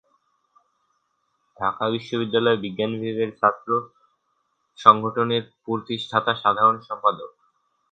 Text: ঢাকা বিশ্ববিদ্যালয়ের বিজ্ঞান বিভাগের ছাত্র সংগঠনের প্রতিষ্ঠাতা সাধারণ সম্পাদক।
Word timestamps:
ঢাকা 1.57 1.85
বিশ্ববিদ্যালয়ের 1.95 2.61
বিজ্ঞান 2.63 2.91
বিভাগের 2.95 3.31
ছাত্র 3.39 3.69
সংগঠনের 4.79 5.43
প্রতিষ্ঠাতা 5.63 6.31
সাধারণ 6.43 6.77
সম্পাদক। 6.87 7.31